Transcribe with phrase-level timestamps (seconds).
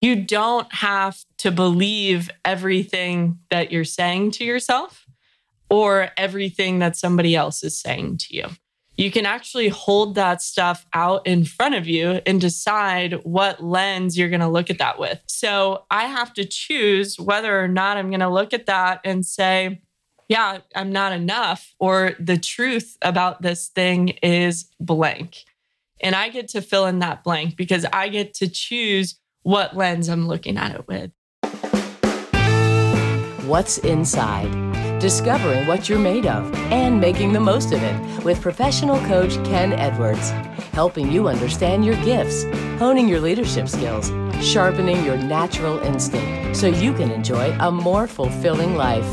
[0.00, 5.06] you don't have to believe everything that you're saying to yourself
[5.68, 8.46] or everything that somebody else is saying to you.
[8.96, 14.18] You can actually hold that stuff out in front of you and decide what lens
[14.18, 15.20] you're going to look at that with.
[15.26, 19.24] So I have to choose whether or not I'm going to look at that and
[19.24, 19.80] say,
[20.28, 25.44] yeah, I'm not enough, or the truth about this thing is blank.
[26.00, 30.08] And I get to fill in that blank because I get to choose what lens
[30.08, 31.10] I'm looking at it with.
[33.46, 34.50] What's inside?
[35.00, 39.72] Discovering what you're made of and making the most of it with professional coach Ken
[39.72, 40.30] Edwards,
[40.72, 42.44] helping you understand your gifts,
[42.78, 44.08] honing your leadership skills,
[44.44, 49.10] sharpening your natural instinct so you can enjoy a more fulfilling life.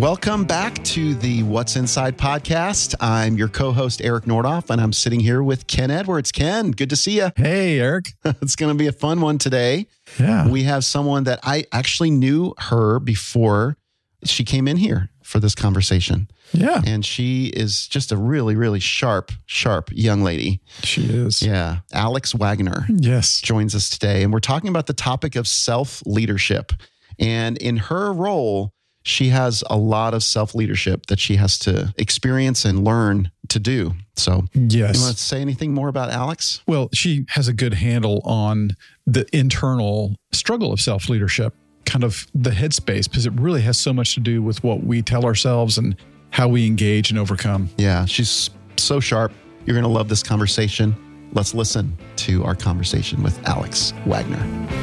[0.00, 2.94] Welcome back to the What's Inside podcast.
[3.00, 6.32] I'm your co host, Eric Nordoff, and I'm sitting here with Ken Edwards.
[6.32, 7.30] Ken, good to see you.
[7.36, 8.06] Hey, Eric.
[8.24, 9.86] it's going to be a fun one today.
[10.18, 10.48] Yeah.
[10.48, 13.76] We have someone that I actually knew her before
[14.24, 16.30] she came in here for this conversation.
[16.54, 16.80] Yeah.
[16.86, 20.62] And she is just a really, really sharp, sharp young lady.
[20.82, 21.42] She is.
[21.42, 21.80] Yeah.
[21.92, 23.42] Alex Wagner Yes.
[23.42, 26.72] joins us today, and we're talking about the topic of self leadership.
[27.18, 31.92] And in her role, she has a lot of self leadership that she has to
[31.96, 33.94] experience and learn to do.
[34.16, 34.96] So, Yes.
[34.96, 36.60] you want to say anything more about Alex?
[36.66, 41.54] Well, she has a good handle on the internal struggle of self leadership,
[41.86, 45.02] kind of the headspace, because it really has so much to do with what we
[45.02, 45.96] tell ourselves and
[46.30, 47.70] how we engage and overcome.
[47.76, 49.32] Yeah, she's so sharp.
[49.66, 50.94] You're going to love this conversation.
[51.32, 54.79] Let's listen to our conversation with Alex Wagner.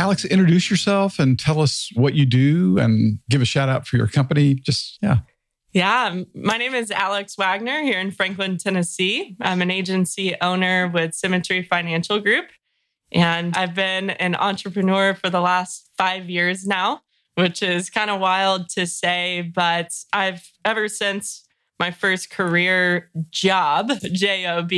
[0.00, 3.98] Alex, introduce yourself and tell us what you do and give a shout out for
[3.98, 4.54] your company.
[4.54, 5.18] Just, yeah.
[5.74, 9.36] Yeah, my name is Alex Wagner here in Franklin, Tennessee.
[9.42, 12.46] I'm an agency owner with Symmetry Financial Group,
[13.12, 17.02] and I've been an entrepreneur for the last five years now,
[17.34, 21.46] which is kind of wild to say, but I've ever since
[21.78, 24.70] my first career job, JOB,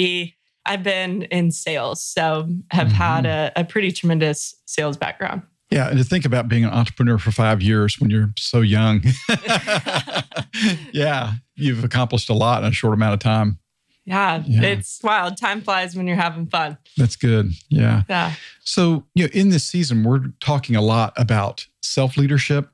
[0.64, 2.04] I've been in sales.
[2.04, 2.92] So have Mhm.
[2.92, 5.42] had a, a pretty tremendous sales background.
[5.70, 5.88] Yeah.
[5.88, 9.02] And to think about being an entrepreneur for five years when you're so young.
[10.92, 11.34] yeah.
[11.56, 13.58] You've accomplished a lot in a short amount of time.
[14.04, 14.62] Yeah, Yeah.
[14.62, 15.36] it's wild.
[15.36, 16.76] Time flies when you're having fun.
[16.96, 17.52] That's good.
[17.68, 18.02] Yeah.
[18.08, 18.34] Yeah.
[18.64, 22.68] So, you know, in this season, we're talking a lot about self leadership.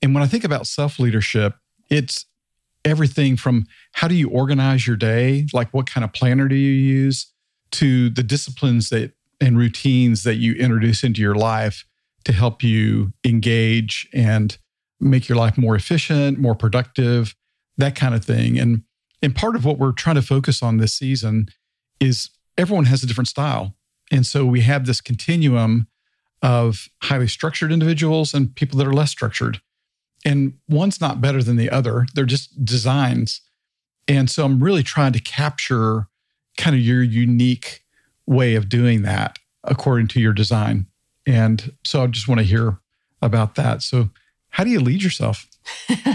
[0.00, 1.56] And when I think about self leadership,
[1.90, 2.26] it's
[2.84, 6.72] everything from how do you organize your day, like what kind of planner do you
[6.72, 7.32] use,
[7.72, 11.84] to the disciplines that and routines that you introduce into your life
[12.24, 14.56] to help you engage and
[15.00, 17.34] make your life more efficient, more productive,
[17.76, 18.58] that kind of thing.
[18.58, 18.84] And
[19.20, 21.48] and part of what we're trying to focus on this season
[22.00, 23.76] is everyone has a different style.
[24.10, 25.86] And so we have this continuum
[26.42, 29.60] of highly structured individuals and people that are less structured.
[30.24, 33.40] And one's not better than the other, they're just designs.
[34.08, 36.08] And so I'm really trying to capture
[36.56, 37.82] kind of your unique
[38.26, 40.86] way of doing that according to your design.
[41.26, 42.78] And so I just want to hear
[43.20, 43.82] about that.
[43.82, 44.10] So,
[44.50, 45.46] how do you lead yourself?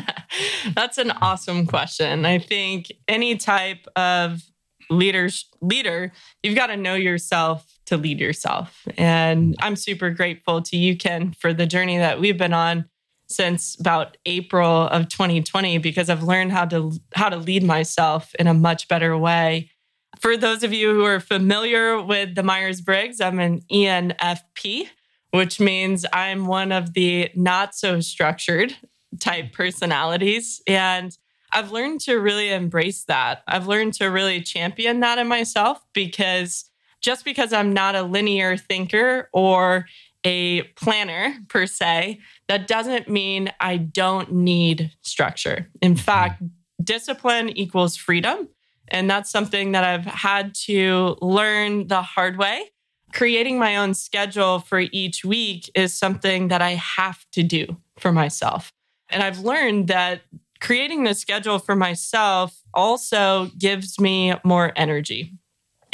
[0.76, 2.26] That's an awesome question.
[2.26, 4.44] I think any type of
[4.90, 6.12] leaders leader,
[6.44, 8.88] you've got to know yourself to lead yourself.
[8.98, 12.86] And I'm super grateful to you, Ken, for the journey that we've been on
[13.28, 18.48] since about April of 2020 because I've learned how to how to lead myself in
[18.48, 19.72] a much better way.
[20.20, 24.88] For those of you who are familiar with the Myers-Briggs, I'm an ENFP,
[25.32, 28.76] which means I'm one of the not so structured
[29.20, 30.62] type personalities.
[30.66, 31.16] And
[31.52, 33.44] I've learned to really embrace that.
[33.48, 36.66] I've learned to really champion that in myself because
[37.02, 39.86] just because I'm not a linear thinker or
[40.28, 42.20] a planner per se,
[42.50, 45.70] that doesn't mean I don't need structure.
[45.82, 46.02] In mm-hmm.
[46.02, 46.44] fact,
[46.84, 48.50] discipline equals freedom.
[48.90, 52.72] And that's something that I've had to learn the hard way.
[53.14, 58.12] Creating my own schedule for each week is something that I have to do for
[58.12, 58.74] myself.
[59.10, 60.24] And I've learned that
[60.60, 65.34] creating the schedule for myself also gives me more energy.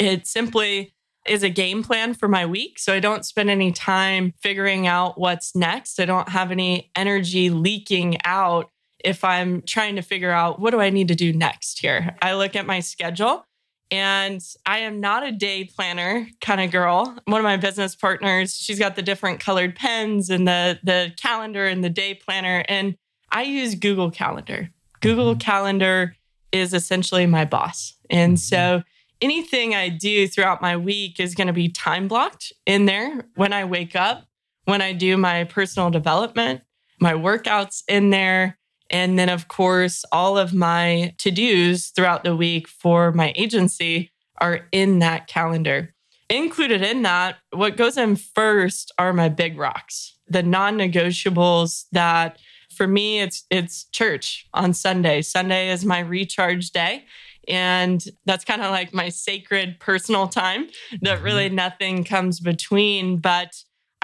[0.00, 0.93] It simply
[1.26, 2.78] is a game plan for my week.
[2.78, 6.00] So I don't spend any time figuring out what's next.
[6.00, 8.70] I don't have any energy leaking out
[9.02, 12.16] if I'm trying to figure out what do I need to do next here.
[12.22, 13.44] I look at my schedule
[13.90, 17.16] And I am not a day planner kind of girl.
[17.26, 21.66] One of my business partners, she's got the different colored pens and the the calendar
[21.66, 22.64] and the day planner.
[22.68, 22.96] And
[23.30, 24.70] I use Google Calendar.
[25.00, 25.38] Google mm-hmm.
[25.38, 26.16] Calendar
[26.50, 27.94] is essentially my boss.
[28.08, 28.80] And mm-hmm.
[28.80, 28.82] so
[29.24, 33.54] anything I do throughout my week is going to be time blocked in there when
[33.54, 34.26] I wake up,
[34.66, 36.60] when I do my personal development,
[37.00, 38.58] my workouts in there.
[38.90, 44.12] And then, of course, all of my to dos throughout the week for my agency
[44.42, 45.94] are in that calendar.
[46.28, 52.38] Included in that, what goes in first are my big rocks, the non negotiables that
[52.74, 55.22] for me it's it's church on Sunday.
[55.22, 57.04] Sunday is my recharge day
[57.48, 60.68] and that's kind of like my sacred personal time
[61.02, 61.24] that mm-hmm.
[61.24, 63.54] really nothing comes between but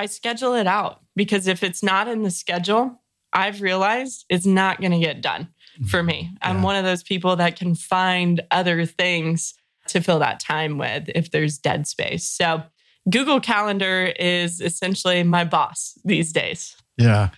[0.00, 3.02] I schedule it out because if it's not in the schedule,
[3.34, 5.48] I've realized it's not going to get done
[5.90, 6.30] for me.
[6.40, 6.64] I'm yeah.
[6.64, 9.52] one of those people that can find other things
[9.88, 12.24] to fill that time with if there's dead space.
[12.24, 12.62] So
[13.10, 16.76] Google Calendar is essentially my boss these days.
[16.96, 17.28] Yeah.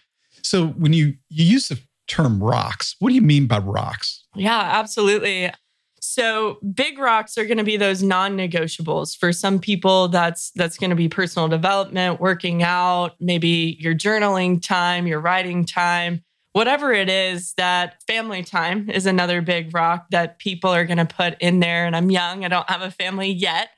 [0.43, 4.25] So when you you use the term rocks, what do you mean by rocks?
[4.37, 5.51] Yeah, absolutely.
[6.05, 9.17] So big rocks are going to be those non-negotiables.
[9.17, 14.61] For some people that's that's going to be personal development, working out, maybe your journaling
[14.61, 20.41] time, your writing time, whatever it is that family time is another big rock that
[20.41, 23.31] people are going to put in there and I'm young, I don't have a family
[23.31, 23.69] yet,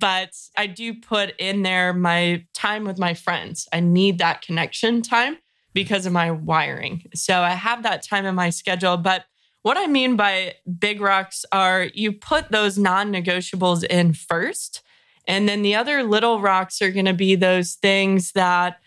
[0.00, 3.68] but I do put in there my time with my friends.
[3.74, 5.36] I need that connection time
[5.74, 7.04] because of my wiring.
[7.14, 9.26] So I have that time in my schedule, but
[9.64, 14.82] what I mean by big rocks are you put those non negotiables in first,
[15.26, 18.78] and then the other little rocks are going to be those things that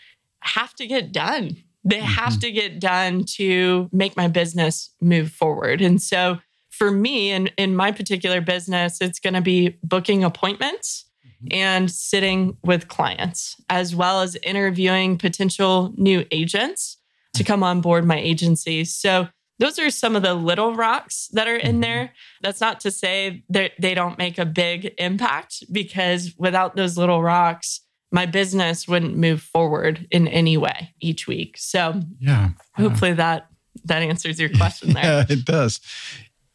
[0.42, 1.58] have to get done.
[1.84, 2.06] They mm-hmm.
[2.06, 5.82] have to get done to make my business move forward.
[5.82, 6.38] And so
[6.70, 11.58] for me and in my particular business, it's going to be booking appointments mm-hmm.
[11.58, 16.98] and sitting with clients, as well as interviewing potential new agents
[17.34, 18.86] to come on board my agency.
[18.86, 21.82] So those are some of the little rocks that are in mm-hmm.
[21.82, 22.14] there.
[22.42, 27.22] That's not to say that they don't make a big impact because without those little
[27.22, 27.82] rocks,
[28.12, 31.56] my business wouldn't move forward in any way each week.
[31.58, 33.48] So yeah, hopefully that
[33.86, 35.04] that answers your question there.
[35.04, 35.80] yeah, it does.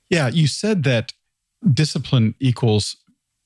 [0.08, 1.12] Yeah, you said that
[1.72, 2.96] discipline equals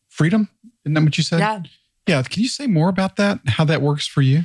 [0.08, 0.48] freedom.
[0.84, 1.40] Isn't that what you said?
[1.40, 1.62] Yeah.
[2.06, 2.22] Yeah.
[2.22, 3.40] Can you say more about that?
[3.46, 4.42] How that works for you?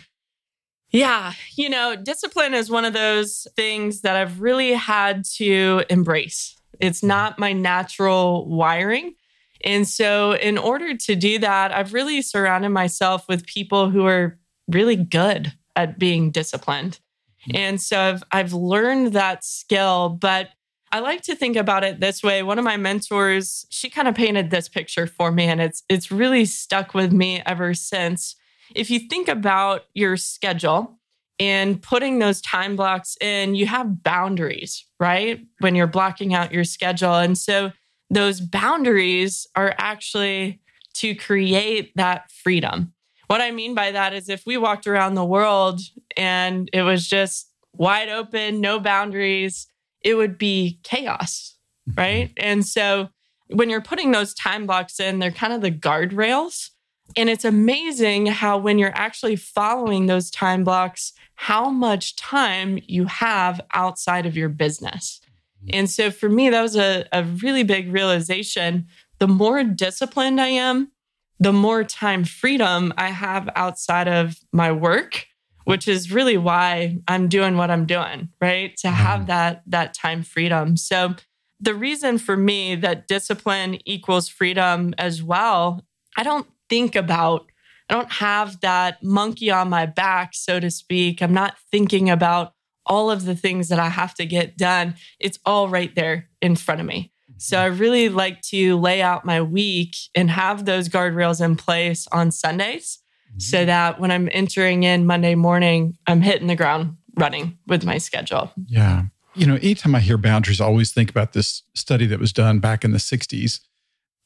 [0.91, 6.57] Yeah, you know, discipline is one of those things that I've really had to embrace.
[6.79, 7.07] It's mm-hmm.
[7.07, 9.15] not my natural wiring.
[9.63, 14.38] And so, in order to do that, I've really surrounded myself with people who are
[14.67, 16.99] really good at being disciplined.
[17.47, 17.57] Mm-hmm.
[17.57, 20.49] And so, I've, I've learned that skill, but
[20.91, 22.44] I like to think about it this way.
[22.44, 26.11] One of my mentors, she kind of painted this picture for me, and it's it's
[26.11, 28.35] really stuck with me ever since
[28.75, 31.00] if you think about your schedule
[31.39, 35.39] and putting those time blocks in, you have boundaries, right?
[35.59, 37.15] When you're blocking out your schedule.
[37.15, 37.71] And so
[38.09, 40.62] those boundaries are actually
[40.95, 42.94] to create that freedom.
[43.27, 45.79] What I mean by that is if we walked around the world
[46.18, 49.68] and it was just wide open, no boundaries,
[50.01, 51.56] it would be chaos,
[51.89, 52.00] mm-hmm.
[52.00, 52.31] right?
[52.35, 53.09] And so
[53.47, 56.70] when you're putting those time blocks in, they're kind of the guardrails
[57.15, 63.06] and it's amazing how, when you're actually following those time blocks, how much time you
[63.06, 65.21] have outside of your business.
[65.63, 65.80] Mm-hmm.
[65.80, 68.87] And so for me, that was a, a really big realization.
[69.19, 70.91] The more disciplined I am,
[71.39, 75.25] the more time freedom I have outside of my work,
[75.65, 78.75] which is really why I'm doing what I'm doing, right?
[78.77, 79.27] To have mm-hmm.
[79.27, 80.77] that that time freedom.
[80.77, 81.15] So
[81.59, 85.85] the reason for me that discipline equals freedom as well,
[86.18, 87.51] I don't think about,
[87.90, 91.21] I don't have that monkey on my back, so to speak.
[91.21, 92.54] I'm not thinking about
[92.85, 94.95] all of the things that I have to get done.
[95.19, 97.11] It's all right there in front of me.
[97.37, 102.07] So I really like to lay out my week and have those guardrails in place
[102.11, 103.40] on Sundays mm-hmm.
[103.40, 107.97] so that when I'm entering in Monday morning, I'm hitting the ground running with my
[107.97, 108.51] schedule.
[108.68, 109.06] Yeah.
[109.35, 112.59] You know, anytime I hear boundaries, I always think about this study that was done
[112.59, 113.59] back in the 60s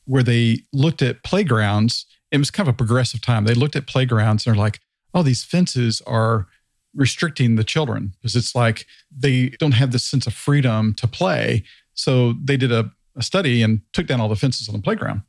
[0.05, 3.45] where they looked at playgrounds it was kind of a progressive time.
[3.45, 4.79] They looked at playgrounds and they're like,
[5.13, 6.47] oh, these fences are
[6.93, 11.63] restricting the children because it's like they don't have this sense of freedom to play.
[11.93, 15.21] So they did a, a study and took down all the fences on the playground.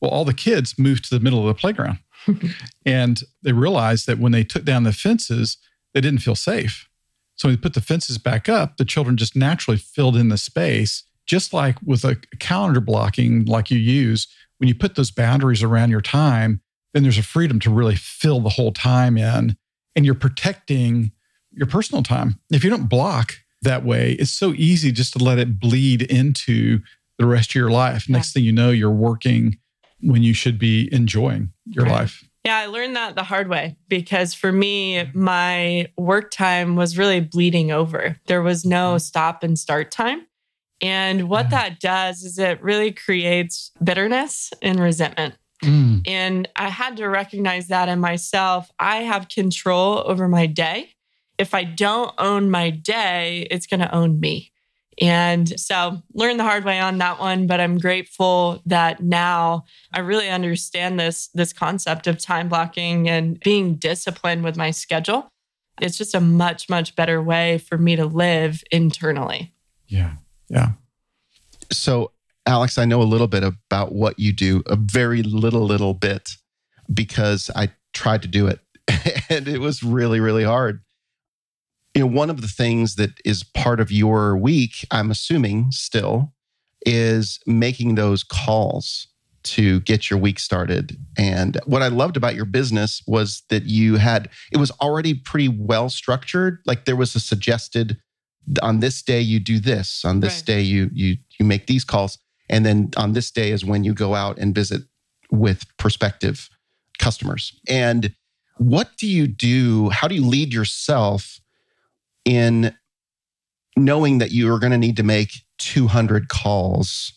[0.00, 1.98] Well, all the kids moved to the middle of the playground.
[2.86, 5.56] and they realized that when they took down the fences,
[5.94, 6.88] they didn't feel safe.
[7.36, 10.36] So when they put the fences back up, the children just naturally filled in the
[10.36, 14.28] space, just like with a calendar blocking like you use
[14.60, 16.60] when you put those boundaries around your time,
[16.92, 19.56] then there's a freedom to really fill the whole time in
[19.96, 21.12] and you're protecting
[21.50, 22.38] your personal time.
[22.52, 26.80] If you don't block that way, it's so easy just to let it bleed into
[27.18, 28.06] the rest of your life.
[28.08, 28.16] Yeah.
[28.16, 29.58] Next thing you know, you're working
[30.02, 31.92] when you should be enjoying your right.
[31.92, 32.24] life.
[32.44, 37.20] Yeah, I learned that the hard way because for me, my work time was really
[37.20, 38.16] bleeding over.
[38.26, 39.00] There was no mm.
[39.00, 40.26] stop and start time.
[40.82, 41.50] And what mm.
[41.50, 45.34] that does is it really creates bitterness and resentment.
[45.62, 46.08] Mm.
[46.08, 48.70] And I had to recognize that in myself.
[48.78, 50.94] I have control over my day.
[51.38, 54.52] If I don't own my day, it's going to own me.
[55.00, 60.00] And so learned the hard way on that one, but I'm grateful that now I
[60.00, 65.28] really understand this this concept of time blocking and being disciplined with my schedule.
[65.80, 69.54] It's just a much much better way for me to live internally.
[69.86, 70.16] Yeah.
[70.50, 70.72] Yeah.
[71.72, 72.12] So
[72.46, 76.30] Alex, I know a little bit about what you do, a very little, little bit,
[76.92, 78.60] because I tried to do it
[79.30, 80.82] and it was really, really hard.
[81.94, 86.32] You know, one of the things that is part of your week, I'm assuming still,
[86.86, 89.08] is making those calls
[89.42, 90.96] to get your week started.
[91.16, 95.48] And what I loved about your business was that you had, it was already pretty
[95.48, 96.58] well structured.
[96.66, 97.98] Like there was a suggested,
[98.62, 100.46] on this day you do this, on this right.
[100.46, 102.18] day you you you make these calls.
[102.48, 104.82] And then on this day is when you go out and visit
[105.30, 106.48] with prospective
[106.98, 107.58] customers.
[107.68, 108.14] And
[108.58, 109.90] what do you do?
[109.90, 111.40] How do you lead yourself
[112.24, 112.74] in
[113.76, 117.12] knowing that you are going to need to make 200 calls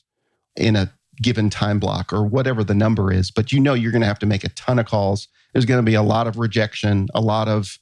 [0.55, 4.01] in a given time block or whatever the number is, but you know you're going
[4.01, 5.27] to have to make a ton of calls.
[5.53, 7.77] There's going to be a lot of rejection, a lot of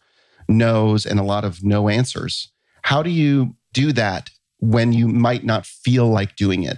[0.50, 2.51] no's, and a lot of no answers.
[2.84, 6.78] How do you do that when you might not feel like doing it?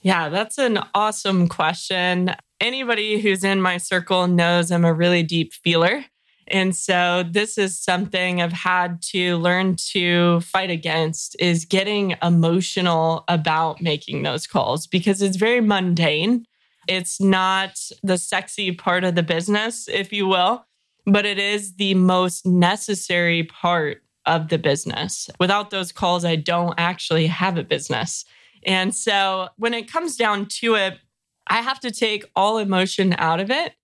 [0.00, 2.34] Yeah, that's an awesome question.
[2.60, 6.04] Anybody who's in my circle knows I'm a really deep feeler.
[6.48, 13.24] And so this is something I've had to learn to fight against is getting emotional
[13.26, 16.46] about making those calls because it's very mundane.
[16.86, 20.64] It's not the sexy part of the business, if you will,
[21.04, 25.30] but it is the most necessary part of the business.
[25.38, 28.24] Without those calls, I don't actually have a business.
[28.64, 30.98] And so when it comes down to it,
[31.46, 33.74] I have to take all emotion out of it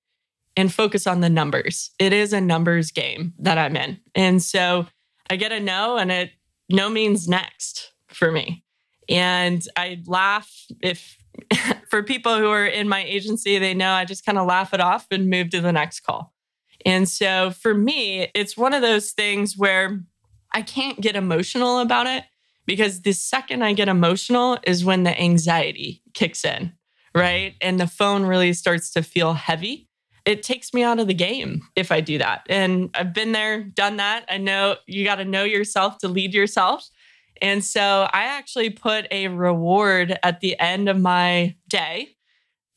[0.56, 1.90] and focus on the numbers.
[1.99, 4.00] It is a numbers game that I'm in.
[4.14, 4.87] And so
[5.30, 6.32] I get a no, and it
[6.68, 8.64] no means next for me.
[9.08, 10.50] And I laugh
[10.82, 11.18] if
[11.88, 14.80] for people who are in my agency, they know I just kind of laugh it
[14.80, 16.34] off and move to the next call.
[16.84, 20.02] And so for me, it's one of those things where
[20.54, 22.25] I can't get emotional about it
[22.66, 26.73] because the second I get emotional is when the anxiety kicks in,
[27.14, 27.54] right?
[27.61, 29.88] And the phone really starts to feel heavy.
[30.25, 32.47] It takes me out of the game if I do that.
[32.49, 34.25] And I've been there, done that.
[34.28, 36.88] I know you got to know yourself to lead yourself.
[37.40, 42.16] And so I actually put a reward at the end of my day.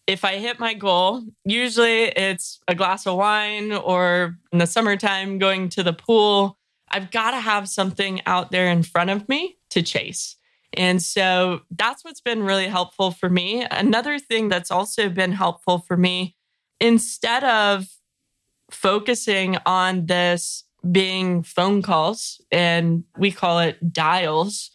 [0.07, 5.37] If I hit my goal, usually it's a glass of wine or in the summertime
[5.37, 6.57] going to the pool.
[6.89, 10.37] I've got to have something out there in front of me to chase.
[10.73, 13.65] And so that's what's been really helpful for me.
[13.71, 16.35] Another thing that's also been helpful for me,
[16.79, 17.87] instead of
[18.69, 24.71] focusing on this being phone calls, and we call it dials,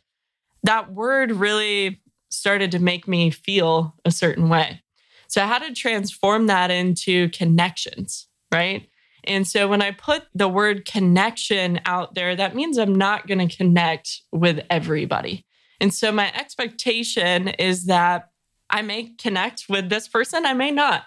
[0.63, 2.01] that word really
[2.31, 4.83] started to make me feel a certain way.
[5.29, 8.89] So I had to transform that into connections, right?
[9.25, 13.47] And so when I put the word connection out there, that means I'm not going
[13.47, 15.45] to connect with everybody.
[15.81, 18.31] And so my expectation is that
[18.69, 21.05] I may connect with this person, I may not,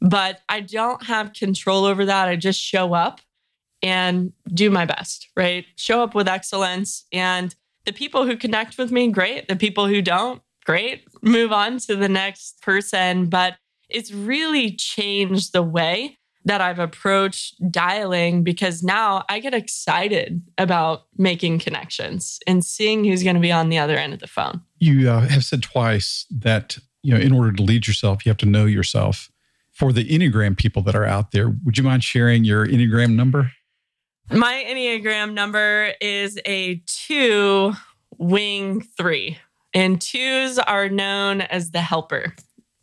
[0.00, 2.28] but I don't have control over that.
[2.28, 3.20] I just show up
[3.82, 5.64] and do my best, right?
[5.76, 7.04] Show up with excellence.
[7.12, 9.48] And the people who connect with me, great.
[9.48, 11.04] The people who don't, great.
[11.22, 13.26] Move on to the next person.
[13.26, 13.54] But
[13.88, 21.06] it's really changed the way that I've approached dialing because now I get excited about
[21.18, 24.62] making connections and seeing who's going to be on the other end of the phone.
[24.78, 28.38] You uh, have said twice that you know in order to lead yourself, you have
[28.38, 29.30] to know yourself.
[29.72, 33.52] For the Enneagram people that are out there, would you mind sharing your Enneagram number?
[34.30, 37.74] My Enneagram number is a two
[38.16, 39.38] wing three,
[39.74, 42.34] and twos are known as the helper.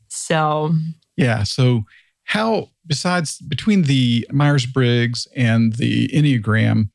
[0.07, 0.75] So,
[1.17, 1.41] yeah.
[1.41, 1.85] So,
[2.25, 6.89] how besides between the Myers Briggs and the Enneagram,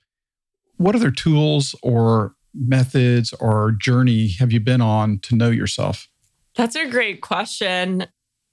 [0.76, 6.08] what other tools or methods or journey have you been on to know yourself?
[6.56, 8.06] That's a great question.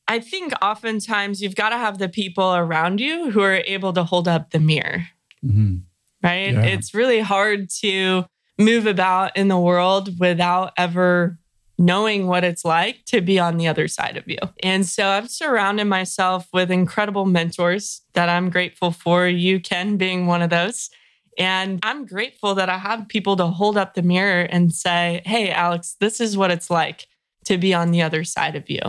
[0.07, 4.03] I think oftentimes you've got to have the people around you who are able to
[4.03, 5.07] hold up the mirror,
[5.43, 5.77] Mm-hmm.
[6.23, 6.53] right?
[6.53, 6.63] Yeah.
[6.65, 8.25] It's really hard to
[8.59, 11.37] move about in the world without ever
[11.77, 14.37] knowing what it's like to be on the other side of you.
[14.63, 20.25] And so I've surrounded myself with incredible mentors that I'm grateful for, you, Ken, being
[20.25, 20.89] one of those.
[21.37, 25.51] And I'm grateful that I have people to hold up the mirror and say, hey,
[25.51, 27.07] Alex, this is what it's like
[27.45, 28.79] to be on the other side of you.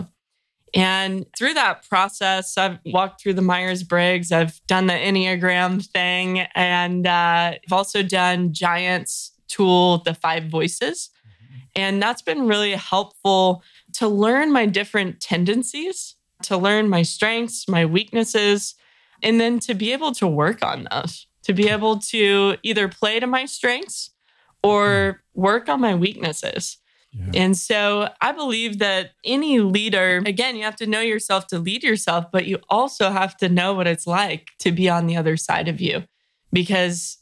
[0.74, 6.40] And through that process, I've walked through the Myers Briggs, I've done the Enneagram thing,
[6.54, 11.10] and uh, I've also done Giants tool, the five voices.
[11.76, 13.62] And that's been really helpful
[13.94, 18.74] to learn my different tendencies, to learn my strengths, my weaknesses,
[19.22, 23.20] and then to be able to work on those, to be able to either play
[23.20, 24.10] to my strengths
[24.62, 26.78] or work on my weaknesses.
[27.12, 27.42] Yeah.
[27.42, 31.82] And so I believe that any leader, again, you have to know yourself to lead
[31.82, 35.36] yourself, but you also have to know what it's like to be on the other
[35.36, 36.04] side of you
[36.52, 37.18] because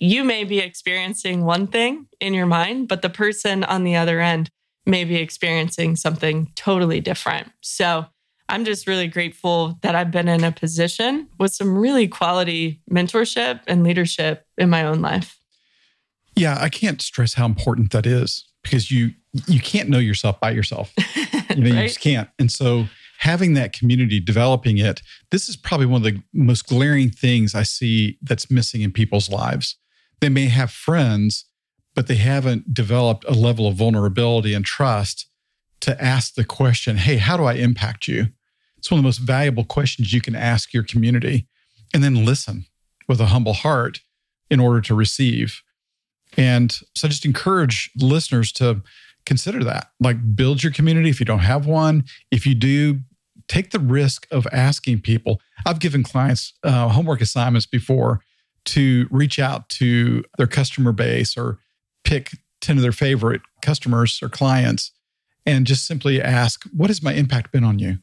[0.00, 4.20] you may be experiencing one thing in your mind, but the person on the other
[4.20, 4.50] end
[4.84, 7.50] may be experiencing something totally different.
[7.60, 8.06] So
[8.48, 13.60] I'm just really grateful that I've been in a position with some really quality mentorship
[13.66, 15.38] and leadership in my own life.
[16.36, 19.12] Yeah, I can't stress how important that is because you
[19.46, 20.92] you can't know yourself by yourself.
[21.54, 22.28] You know, you just can't.
[22.38, 22.86] And so
[23.18, 25.00] having that community, developing it,
[25.30, 29.30] this is probably one of the most glaring things I see that's missing in people's
[29.30, 29.76] lives.
[30.20, 31.44] They may have friends,
[31.94, 35.26] but they haven't developed a level of vulnerability and trust
[35.80, 38.28] to ask the question, hey, how do I impact you?
[38.78, 41.46] It's one of the most valuable questions you can ask your community.
[41.94, 42.66] And then listen
[43.08, 44.00] with a humble heart
[44.50, 45.62] in order to receive.
[46.36, 48.82] And so I just encourage listeners to
[49.24, 49.88] consider that.
[50.00, 52.04] Like build your community if you don't have one.
[52.30, 53.00] If you do,
[53.48, 55.40] take the risk of asking people.
[55.64, 58.20] I've given clients uh, homework assignments before
[58.66, 61.58] to reach out to their customer base or
[62.04, 62.30] pick
[62.60, 64.92] 10 of their favorite customers or clients
[65.44, 67.98] and just simply ask, What has my impact been on you?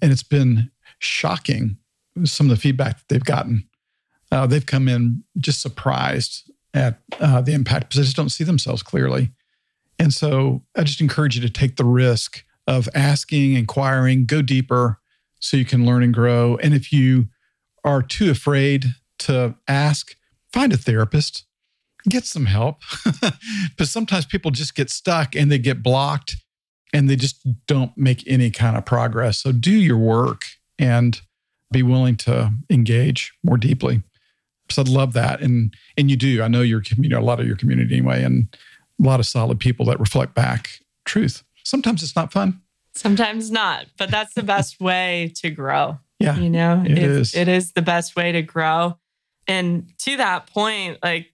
[0.00, 1.78] And it's been shocking
[2.24, 3.68] some of the feedback that they've gotten.
[4.30, 8.44] Uh, they've come in just surprised at uh, the impact because they just don't see
[8.44, 9.30] themselves clearly.
[9.98, 14.98] And so I just encourage you to take the risk of asking, inquiring, go deeper
[15.40, 16.56] so you can learn and grow.
[16.56, 17.28] And if you
[17.84, 18.86] are too afraid
[19.20, 20.16] to ask,
[20.52, 21.44] find a therapist,
[22.08, 22.80] get some help.
[23.78, 26.36] but sometimes people just get stuck and they get blocked
[26.92, 29.38] and they just don't make any kind of progress.
[29.38, 30.42] So do your work
[30.78, 31.20] and
[31.72, 34.02] be willing to engage more deeply.
[34.70, 35.40] So I'd love that.
[35.40, 36.42] And and you do.
[36.42, 38.48] I know your community, a lot of your community anyway, and
[39.02, 41.42] a lot of solid people that reflect back truth.
[41.64, 42.60] Sometimes it's not fun.
[42.94, 45.98] Sometimes not, but that's the best way to grow.
[46.20, 46.38] Yeah.
[46.38, 47.34] You know, it is.
[47.34, 48.98] It is the best way to grow.
[49.46, 51.28] And to that point, like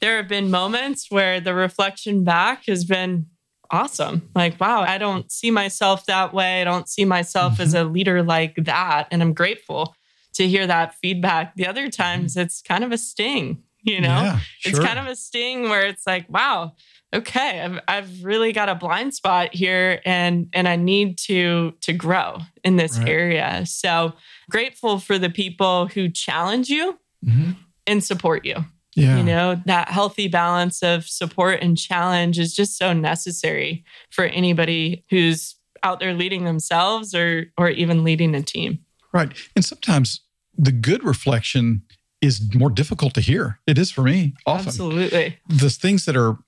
[0.00, 3.26] there have been moments where the reflection back has been
[3.70, 4.30] awesome.
[4.34, 6.60] Like, wow, I don't see myself that way.
[6.60, 7.88] I don't see myself as mm-hmm.
[7.88, 9.08] a leader like that.
[9.10, 9.94] And I'm grateful
[10.34, 11.54] to hear that feedback.
[11.56, 12.42] The other times mm-hmm.
[12.42, 14.08] it's kind of a sting, you know?
[14.08, 16.74] Yeah, It's kind of a sting where it's like, wow,
[17.14, 21.92] okay, I've, I've really got a blind spot here and and I need to to
[21.92, 23.08] grow in this Right.
[23.08, 23.62] area.
[23.66, 24.14] So
[24.50, 27.56] grateful for the people who challenge you Mhm.
[27.86, 28.64] and support you.
[28.96, 29.16] Yeah.
[29.16, 35.04] You know, that healthy balance of support and challenge is just so necessary for anybody
[35.10, 38.78] who's out there leading themselves or or even leading a team.
[39.12, 39.32] Right.
[39.56, 40.20] And sometimes
[40.56, 41.82] the good reflection
[42.20, 43.58] is more difficult to hear.
[43.66, 44.68] It is for me often.
[44.68, 45.38] Absolutely.
[45.48, 46.38] The things that are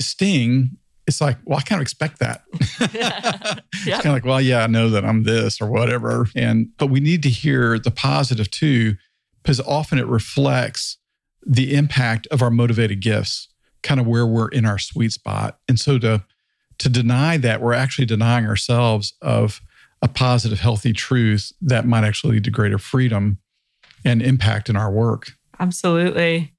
[0.00, 2.42] sting, it's like, well, I kind of expect that.
[3.86, 6.26] It's kind of like, well, yeah, I know that I'm this or whatever.
[6.34, 8.96] And but we need to hear the positive too,
[9.44, 10.96] because often it reflects
[11.46, 13.48] the impact of our motivated gifts,
[13.82, 15.58] kind of where we're in our sweet spot.
[15.68, 16.24] And so to
[16.78, 19.60] to deny that, we're actually denying ourselves of
[20.02, 23.38] a positive, healthy truth that might actually lead to greater freedom
[24.04, 25.32] and impact in our work.
[25.60, 26.52] Absolutely.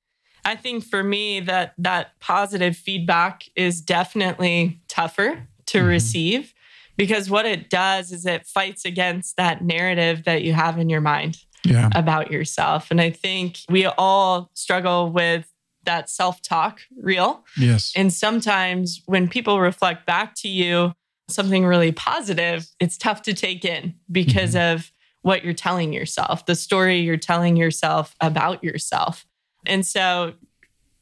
[0.46, 5.88] I think for me that that positive feedback is definitely tougher to Mhm.
[5.88, 6.54] receive
[6.96, 11.02] because what it does is it fights against that narrative that you have in your
[11.02, 11.90] mind Yeah.
[11.96, 12.92] about yourself.
[12.92, 15.52] And I think we all struggle with
[15.84, 17.44] that self-talk real.
[17.58, 17.92] Yes.
[17.96, 20.94] And sometimes when people reflect back to you
[21.28, 24.76] something really positive, it's tough to take in because mm-hmm.
[24.76, 29.26] of what you're telling yourself, the story you're telling yourself about yourself.
[29.66, 30.34] And so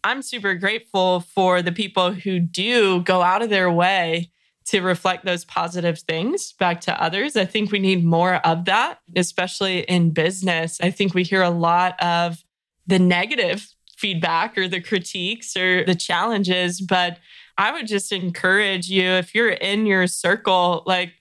[0.04, 4.32] I'm super grateful for the people who do go out of their way
[4.66, 7.36] to reflect those positive things back to others.
[7.36, 10.80] I think we need more of that, especially in business.
[10.82, 12.44] I think we hear a lot of
[12.88, 17.20] the negative feedback or the critiques or the challenges, but
[17.58, 21.14] I would just encourage you if you're in your circle, like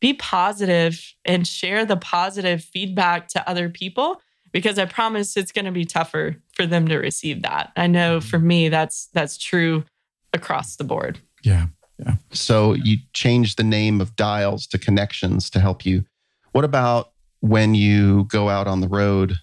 [0.00, 4.20] be positive and share the positive feedback to other people
[4.52, 7.72] because I promise it's going to be tougher for them to receive that.
[7.76, 8.28] I know mm-hmm.
[8.28, 9.84] for me that's that's true
[10.32, 11.20] across the board.
[11.42, 11.66] Yeah.
[12.04, 12.14] Yeah.
[12.32, 16.04] So you change the name of dials to connections to help you.
[16.52, 19.34] What about when you go out on the road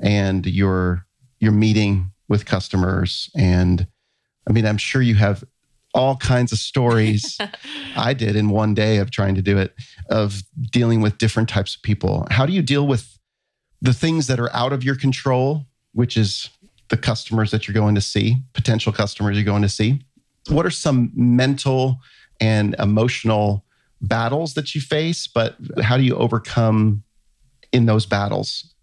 [0.00, 1.06] and you're
[1.38, 3.86] you're meeting with customers and
[4.48, 5.44] I mean I'm sure you have
[5.94, 7.38] all kinds of stories.
[7.96, 9.74] I did in one day of trying to do it
[10.10, 12.26] of dealing with different types of people.
[12.30, 13.18] How do you deal with
[13.80, 16.50] the things that are out of your control, which is
[16.88, 20.02] the customers that you're going to see, potential customers you're going to see?
[20.48, 21.98] What are some mental
[22.40, 23.64] and emotional
[24.00, 27.02] battles that you face, but how do you overcome
[27.72, 28.74] in those battles?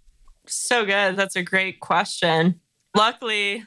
[0.47, 1.15] So good.
[1.15, 2.59] That's a great question.
[2.95, 3.63] Luckily,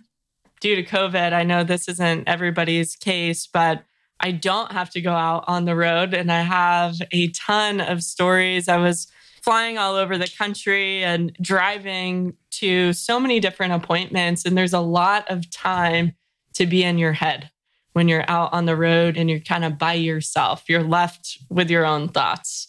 [0.61, 3.85] due to COVID, I know this isn't everybody's case, but
[4.21, 8.03] I don't have to go out on the road and I have a ton of
[8.03, 8.69] stories.
[8.69, 9.09] I was
[9.43, 14.81] flying all over the country and driving to so many different appointments, and there's a
[14.81, 16.13] lot of time
[16.55, 17.51] to be in your head
[17.97, 20.65] when you're out on the road and you're kind of by yourself.
[20.69, 22.67] You're left with your own thoughts.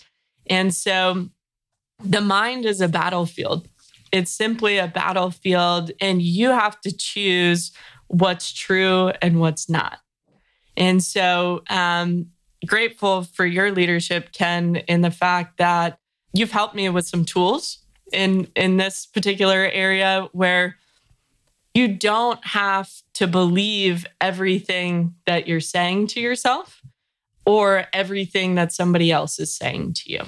[0.49, 1.27] And so
[2.01, 3.67] the mind is a battlefield.
[4.13, 7.73] It's simply a battlefield, and you have to choose
[8.07, 9.99] what's true and what's not.
[10.77, 12.27] And so, um,
[12.65, 15.99] grateful for your leadership, Ken, in the fact that
[16.31, 17.79] you've helped me with some tools
[18.13, 20.77] in in this particular area where
[21.77, 26.81] you don't have to believe everything that you're saying to yourself
[27.45, 30.21] or everything that somebody else is saying to you.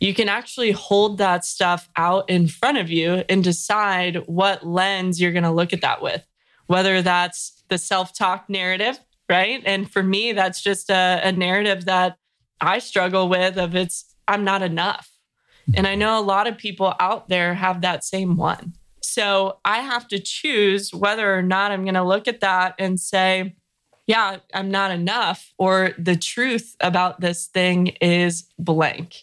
[0.00, 5.20] You can actually hold that stuff out in front of you and decide what lens
[5.20, 6.26] you're going to look at that with,
[6.68, 9.62] whether that's the self talk narrative, right?
[9.66, 12.16] And for me, that's just a, a narrative that
[12.62, 15.10] I struggle with of it's, I'm not enough.
[15.74, 18.72] And I know a lot of people out there have that same one.
[19.14, 22.98] So I have to choose whether or not I'm going to look at that and
[22.98, 23.54] say,
[24.08, 29.22] yeah, I'm not enough, or the truth about this thing is blank.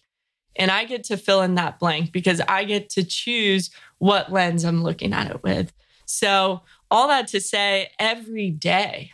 [0.56, 4.64] And I get to fill in that blank because I get to choose what lens
[4.64, 5.74] I'm looking at it with.
[6.06, 9.12] So, all that to say, every day,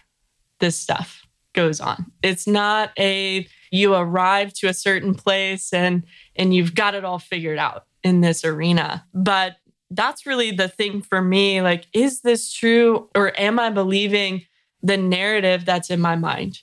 [0.60, 2.12] this stuff goes on.
[2.22, 6.04] It's not a you arrive to a certain place and
[6.36, 9.06] and you've got it all figured out in this arena.
[9.14, 9.58] But
[9.92, 11.62] that's really the thing for me.
[11.62, 14.44] Like, is this true or am I believing
[14.82, 16.60] the narrative that's in my mind?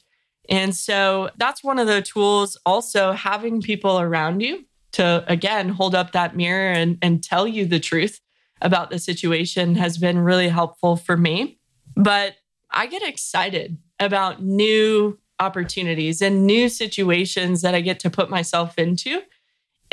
[0.49, 5.95] And so that's one of the tools, also having people around you to, again, hold
[5.95, 8.21] up that mirror and, and tell you the truth
[8.61, 11.59] about the situation has been really helpful for me.
[11.97, 12.35] But
[12.71, 18.79] I get excited about new opportunities and new situations that I get to put myself
[18.79, 19.23] into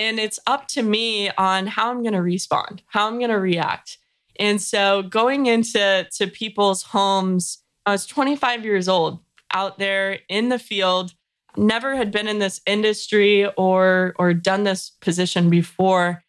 [0.02, 3.40] and it's up to me on how I'm going to respond, how I'm going to
[3.40, 4.00] react.
[4.40, 9.20] And so going into to people's homes, I was 25 years old
[9.54, 11.14] out there in the field,
[11.56, 16.24] never had been in this industry or or done this position before,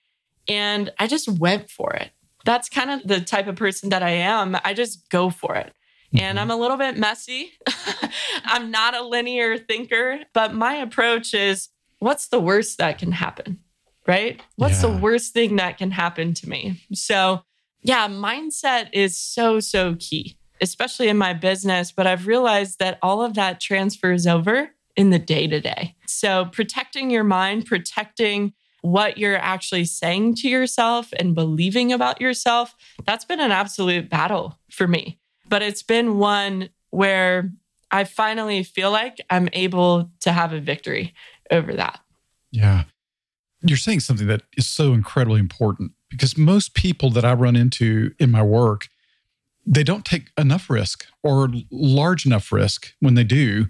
[0.49, 2.11] and I just went for it.
[2.45, 4.55] That's kind of the type of person that I am.
[4.65, 5.73] I just go for it.
[6.13, 6.39] And mm-hmm.
[6.39, 7.53] I'm a little bit messy.
[8.45, 11.69] I'm not a linear thinker, but my approach is
[12.01, 13.61] what's the worst that can happen?
[14.07, 14.41] Right?
[14.57, 14.91] What's yeah.
[14.91, 16.81] the worst thing that can happen to me?
[16.93, 17.43] So,
[17.83, 21.93] yeah, mindset is so, so key, especially in my business.
[21.93, 25.95] But I've realized that all of that transfers over in the day to day.
[26.07, 32.75] So, protecting your mind, protecting what you're actually saying to yourself and believing about yourself,
[33.05, 35.19] that's been an absolute battle for me.
[35.49, 37.53] But it's been one where
[37.91, 41.15] I finally feel like I'm able to have a victory
[41.51, 42.01] over that.
[42.51, 42.85] Yeah.
[43.65, 48.13] You're saying something that is so incredibly important because most people that I run into
[48.19, 48.89] in my work,
[49.65, 53.67] they don't take enough risk or large enough risk when they do,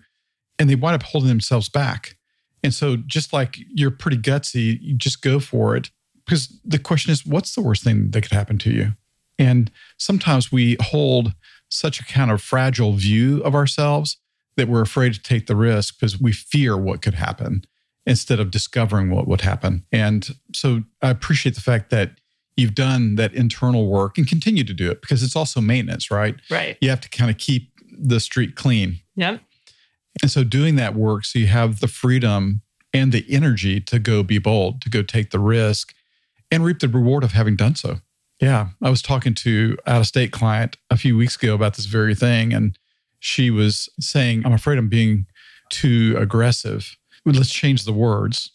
[0.58, 2.16] and they wind up holding themselves back.
[2.62, 5.90] And so, just like you're pretty gutsy, you just go for it.
[6.24, 8.92] Because the question is, what's the worst thing that could happen to you?
[9.38, 11.32] And sometimes we hold
[11.68, 14.18] such a kind of fragile view of ourselves
[14.56, 17.64] that we're afraid to take the risk because we fear what could happen
[18.06, 19.84] instead of discovering what would happen.
[19.92, 22.12] And so I appreciate the fact that
[22.56, 26.36] you've done that internal work and continue to do it because it's also maintenance, right?
[26.50, 26.76] Right.
[26.80, 28.98] You have to kind of keep the street clean.
[29.16, 29.40] Yep.
[30.20, 32.62] And so doing that work so you have the freedom
[32.92, 35.94] and the energy to go be bold, to go take the risk
[36.50, 38.00] and reap the reward of having done so.
[38.40, 41.86] Yeah, I was talking to out of state client a few weeks ago about this
[41.86, 42.76] very thing and
[43.20, 45.26] she was saying, "I'm afraid I'm being
[45.70, 48.50] too aggressive." Let's change the words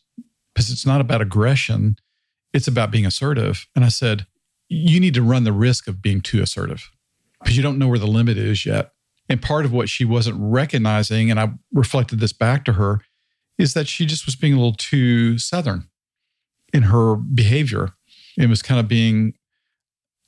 [0.54, 1.98] because it's not about aggression,
[2.54, 3.68] it's about being assertive.
[3.76, 4.28] And I said,
[4.68, 6.92] "You need to run the risk of being too assertive
[7.40, 8.94] because you don't know where the limit is yet."
[9.30, 13.02] And part of what she wasn't recognizing, and I reflected this back to her,
[13.58, 15.90] is that she just was being a little too Southern
[16.74, 17.94] in her behavior.
[18.38, 19.34] It was kind of being,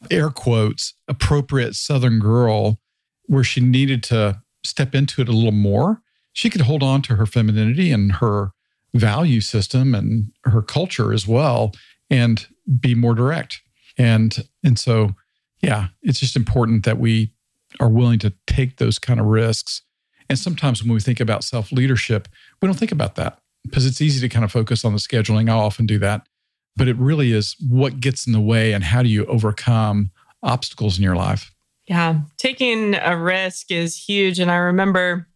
[0.09, 2.81] air quotes, appropriate Southern girl,
[3.23, 6.01] where she needed to step into it a little more.
[6.33, 8.51] She could hold on to her femininity and her
[8.93, 11.73] value system and her culture as well
[12.09, 12.47] and
[12.79, 13.61] be more direct.
[13.97, 15.15] And and so
[15.61, 17.33] yeah, it's just important that we
[17.79, 19.81] are willing to take those kind of risks.
[20.29, 22.27] And sometimes when we think about self leadership,
[22.61, 25.49] we don't think about that because it's easy to kind of focus on the scheduling.
[25.49, 26.27] I'll often do that.
[26.75, 30.11] But it really is what gets in the way and how do you overcome
[30.41, 31.51] obstacles in your life?
[31.87, 34.39] Yeah, taking a risk is huge.
[34.39, 35.27] And I remember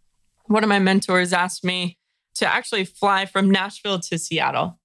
[0.54, 1.98] one of my mentors asked me
[2.36, 4.80] to actually fly from Nashville to Seattle.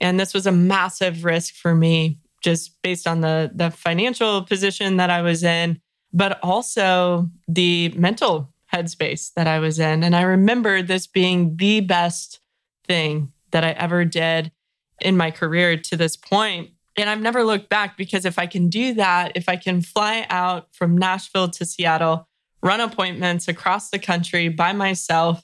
[0.00, 4.96] And this was a massive risk for me, just based on the, the financial position
[4.96, 5.80] that I was in
[6.12, 10.02] but also the mental headspace that I was in.
[10.02, 12.40] And I remember this being the best
[12.86, 14.52] thing that I ever did
[15.00, 16.70] in my career to this point.
[16.96, 20.26] And I've never looked back because if I can do that, if I can fly
[20.28, 22.28] out from Nashville to Seattle,
[22.62, 25.42] run appointments across the country by myself,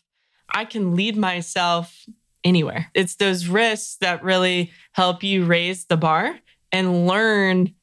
[0.54, 2.04] I can lead myself
[2.44, 2.90] anywhere.
[2.94, 6.38] It's those risks that really help you raise the bar
[6.72, 7.74] and learn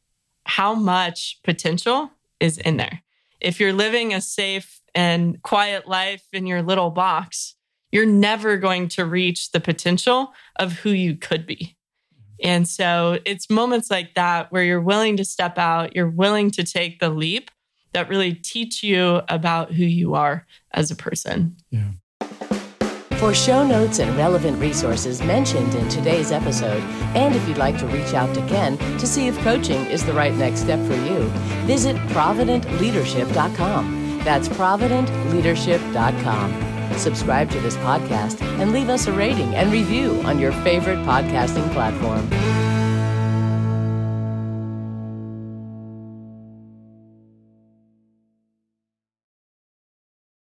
[0.46, 3.02] how much potential is in there.
[3.42, 7.56] If you're living a safe and quiet life in your little box,
[7.92, 11.78] you're never going to reach the potential of who you could be.
[12.44, 16.64] And so it's moments like that where you're willing to step out, you're willing to
[16.64, 17.50] take the leap
[17.96, 21.56] that really teach you about who you are as a person.
[21.72, 21.92] Yeah.
[23.14, 26.84] For show notes and relevant resources mentioned in today's episode,
[27.16, 30.12] and if you'd like to reach out to Ken to see if coaching is the
[30.12, 31.24] right next step for you,
[31.66, 34.20] visit providentleadership.com.
[34.26, 36.98] That's providentleadership.com.
[36.98, 41.72] Subscribe to this podcast and leave us a rating and review on your favorite podcasting
[41.72, 42.30] platform.